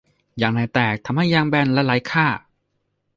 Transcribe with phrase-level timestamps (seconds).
[0.41, 2.25] ยางในแตกทำให้ยางแบนและไร้ค่า